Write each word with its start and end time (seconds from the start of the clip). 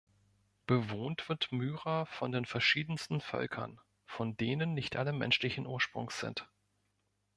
Bewohnt 0.65 1.29
wird 1.29 1.51
Myra 1.51 2.05
von 2.05 2.31
den 2.31 2.45
verschiedensten 2.45 3.21
Völkern, 3.21 3.79
von 4.07 4.35
denen 4.35 4.73
nicht 4.73 4.95
alle 4.95 5.13
menschlichen 5.13 5.67
Ursprungs 5.67 6.19
sind. 6.19 6.49